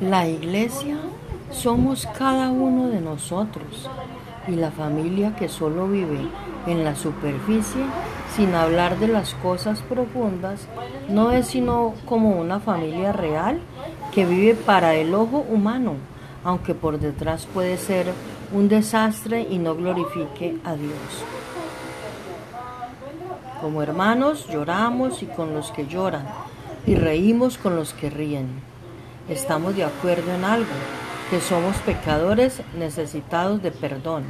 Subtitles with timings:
[0.00, 0.96] La iglesia
[1.50, 3.88] somos cada uno de nosotros
[4.46, 6.28] y la familia que solo vive
[6.66, 7.82] en la superficie
[8.34, 10.68] sin hablar de las cosas profundas
[11.08, 13.60] no es sino como una familia real
[14.12, 15.94] que vive para el ojo humano,
[16.44, 18.12] aunque por detrás puede ser
[18.52, 21.24] un desastre y no glorifique a Dios.
[23.60, 26.26] Como hermanos lloramos y con los que lloran
[26.86, 28.62] y reímos con los que ríen.
[29.28, 30.72] Estamos de acuerdo en algo,
[31.28, 34.24] que somos pecadores necesitados de perdón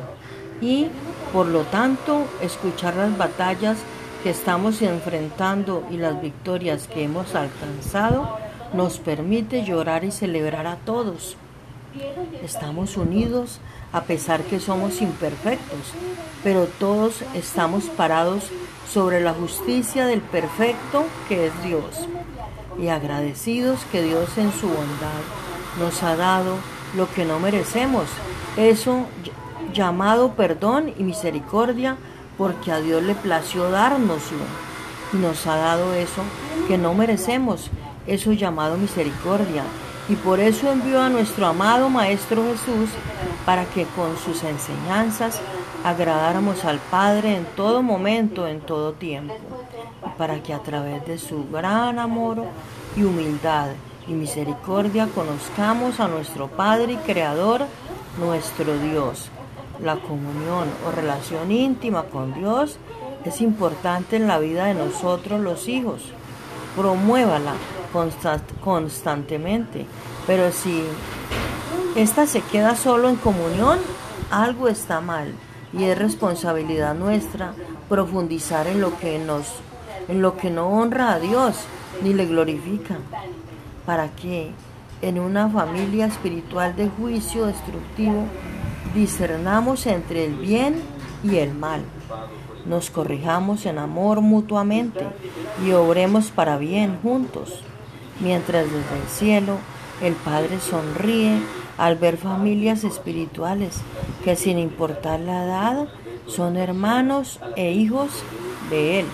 [0.61, 0.89] y,
[1.33, 3.79] por lo tanto, escuchar las batallas
[4.25, 8.39] que estamos enfrentando y las victorias que hemos alcanzado
[8.73, 11.37] nos permite llorar y celebrar a todos.
[12.43, 13.61] Estamos unidos
[13.93, 15.95] a pesar que somos imperfectos,
[16.43, 18.51] pero todos estamos parados
[18.93, 22.09] sobre la justicia del perfecto que es Dios
[22.79, 25.23] y agradecidos que Dios en su bondad
[25.79, 26.57] nos ha dado
[26.97, 28.05] lo que no merecemos,
[28.57, 29.07] eso
[29.73, 31.97] llamado perdón y misericordia,
[32.37, 34.45] porque a Dios le plació dárnoslo
[35.13, 36.23] y nos ha dado eso
[36.67, 37.71] que no merecemos,
[38.07, 39.65] eso llamado misericordia.
[40.09, 42.89] Y por eso envió a nuestro amado Maestro Jesús
[43.45, 45.41] para que con sus enseñanzas
[45.89, 49.35] agradáramos al Padre en todo momento, en todo tiempo,
[50.19, 52.45] para que a través de su gran amor
[52.97, 53.69] y humildad
[54.07, 57.63] y misericordia conozcamos a nuestro Padre y Creador,
[58.19, 59.31] nuestro Dios.
[59.83, 62.79] La comunión o relación íntima con Dios
[63.25, 66.03] es importante en la vida de nosotros los hijos.
[66.77, 67.55] Promuévala
[68.63, 69.87] constantemente,
[70.27, 70.83] pero si
[71.97, 73.79] esta se queda solo en comunión,
[74.31, 75.33] algo está mal
[75.73, 77.53] y es responsabilidad nuestra
[77.89, 79.47] profundizar en lo que nos
[80.09, 81.57] en lo que no honra a Dios
[82.03, 82.97] ni le glorifica.
[83.85, 84.51] Para que
[85.03, 88.25] en una familia espiritual de juicio destructivo
[88.95, 90.81] discernamos entre el bien
[91.23, 91.83] y el mal.
[92.67, 95.07] Nos corrijamos en amor mutuamente
[95.65, 97.63] y obremos para bien juntos,
[98.21, 99.59] mientras desde el cielo
[100.03, 101.41] el Padre sonríe
[101.77, 103.77] al ver familias espirituales
[104.25, 105.89] que sin importar la edad
[106.27, 108.11] son hermanos e hijos
[108.71, 109.07] de Él.